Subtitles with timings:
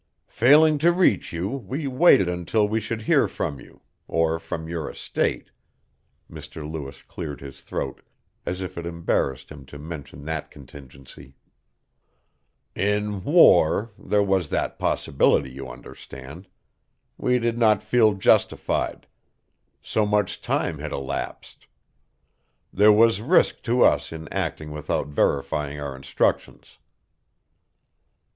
[0.25, 4.89] "Failing to reach you we waited until we should hear from you or from your
[4.89, 5.51] estate."
[6.27, 6.67] Mr.
[6.67, 8.01] Lewis cleared his throat
[8.43, 11.35] as if it embarrassed him to mention that contingency.
[12.73, 16.47] "In war there was that possibility, you understand.
[17.15, 19.05] We did not feel justified;
[19.83, 21.67] so much time had elapsed.
[22.73, 26.79] There was risk to us in acting without verifying our instructions."